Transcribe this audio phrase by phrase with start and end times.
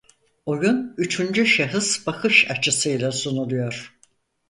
[0.45, 3.97] Oyun üçüncü şahıs bakış açısıyla sunuluyor.